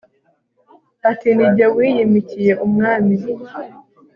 ati 1.09 1.27
ni 1.35 1.45
jye 1.55 1.65
wiyimikiye 1.75 2.53
umwami 2.65 3.15